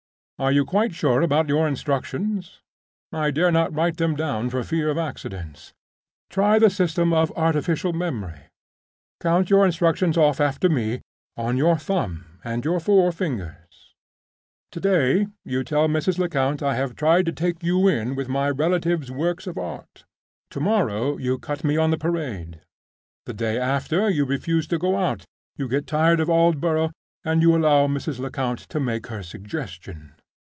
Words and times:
Are 0.39 0.51
you 0.51 0.65
quite 0.65 0.95
sure 0.95 1.21
about 1.21 1.49
your 1.49 1.67
instructions? 1.67 2.63
I 3.11 3.29
dare 3.29 3.51
not 3.51 3.75
write 3.75 3.97
them 3.97 4.15
down 4.15 4.49
for 4.49 4.63
fear 4.63 4.89
of 4.89 4.97
accidents. 4.97 5.71
Try 6.31 6.57
the 6.57 6.71
system 6.71 7.13
of 7.13 7.31
artificial 7.37 7.93
memory; 7.93 8.47
count 9.19 9.51
your 9.51 9.67
instructions 9.67 10.17
off 10.17 10.41
after 10.41 10.67
me, 10.67 11.01
on 11.37 11.57
your 11.57 11.77
thumb 11.77 12.25
and 12.43 12.65
your 12.65 12.79
four 12.79 13.11
fingers. 13.11 13.93
To 14.71 14.79
day 14.79 15.27
you 15.45 15.63
tell 15.63 15.87
Mrs. 15.87 16.17
Lecount 16.17 16.63
I 16.63 16.73
have 16.73 16.95
tried 16.95 17.27
to 17.27 17.31
take 17.31 17.61
you 17.61 17.87
in 17.87 18.15
with 18.15 18.27
my 18.27 18.49
relative's 18.49 19.11
works 19.11 19.45
of 19.45 19.59
Art. 19.59 20.05
To 20.49 20.59
morrow 20.59 21.17
you 21.17 21.37
cut 21.37 21.63
me 21.63 21.77
on 21.77 21.91
the 21.91 21.99
Parade. 21.99 22.61
The 23.27 23.35
day 23.35 23.59
after 23.59 24.09
you 24.09 24.25
refuse 24.25 24.65
to 24.69 24.79
go 24.79 24.95
out, 24.97 25.23
you 25.57 25.67
get 25.67 25.85
tired 25.85 26.19
of 26.19 26.29
Aldborough, 26.31 26.89
and 27.23 27.43
you 27.43 27.55
allow 27.55 27.85
Mrs. 27.85 28.17
Lecount 28.17 28.57
to 28.69 28.79
make 28.79 29.05
her 29.05 29.21
suggestion. 29.21 30.15